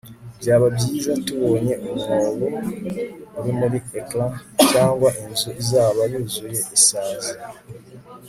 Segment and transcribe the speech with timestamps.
[0.39, 2.47] Byaba byiza tubonye umwobo
[3.39, 4.31] uri muri ecran
[4.71, 7.33] cyangwa inzu izaba yuzuye isazi